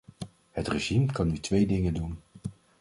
Het 0.51 0.67
regime 0.67 1.11
kan 1.11 1.27
nu 1.27 1.39
twee 1.39 1.65
dingen 1.67 1.93
doen. 1.93 2.19